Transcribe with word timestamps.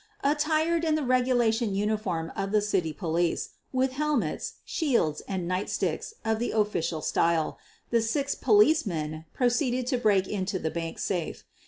Attired 0.23 0.83
in 0.83 0.95
the 0.95 1.03
regulation 1.03 1.75
uniform 1.75 2.31
of 2.35 2.51
the 2.51 2.59
city 2.63 2.91
police, 2.91 3.49
with 3.71 3.91
helmets, 3.91 4.53
shields, 4.65 5.21
and 5.27 5.47
nightsticks 5.47 6.13
of 6.25 6.39
the 6.39 6.49
official 6.49 7.03
style, 7.03 7.59
the 7.91 8.01
six 8.01 8.33
"police 8.33 8.87
men" 8.87 9.25
proceeded 9.35 9.85
to 9.85 9.99
break 9.99 10.27
into 10.27 10.57
the 10.57 10.71
bank 10.71 10.97
safe. 10.97 11.45